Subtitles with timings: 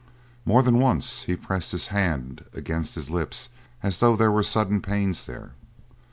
[0.45, 3.49] More than once he pressed his hand against his lips
[3.83, 5.51] as though there were sudden pains there.